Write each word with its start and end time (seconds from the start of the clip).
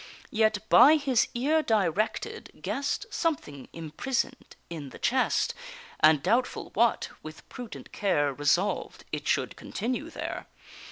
Yet, 0.31 0.67
by 0.67 0.95
his 0.95 1.27
ear 1.35 1.61
directed, 1.61 2.59
guess'd 2.63 3.05
Something 3.11 3.69
imprison'd 3.71 4.55
in 4.67 4.89
the 4.89 4.97
chest, 4.97 5.53
And, 5.99 6.23
doubtful 6.23 6.71
what, 6.73 7.09
with 7.21 7.47
prudent 7.49 7.91
care 7.91 8.33
Resolved 8.33 9.05
it 9.11 9.27
should 9.27 9.55
continue 9.55 10.09
there. 10.09 10.47